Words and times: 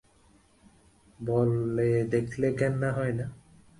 বলে, 1.19 1.89
দেখলে 2.05 2.47
ঘেন্না 2.51 2.89
হয় 2.91 3.13
না? 3.13 3.25